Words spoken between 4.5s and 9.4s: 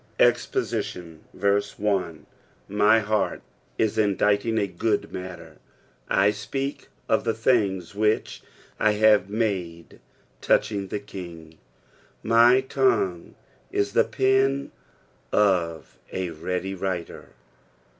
a good matter: I speak of the things which I have